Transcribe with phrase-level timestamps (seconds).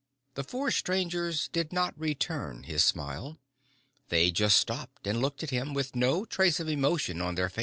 [0.33, 3.37] The four strangers did not return his smile.
[4.09, 7.59] They just stopped and looked at him with no trace of emotion on their faces.